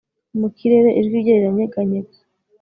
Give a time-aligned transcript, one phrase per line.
[0.39, 2.17] Mu kirere ijwi rye riranyeganyega